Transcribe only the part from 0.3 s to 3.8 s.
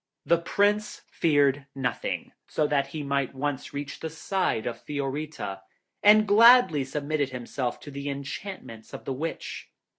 Prince feared nothing so that he might once